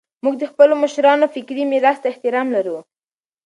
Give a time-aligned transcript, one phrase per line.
[0.23, 2.77] موږ د خپلو مشرانو فکري میراث ته احترام لرو.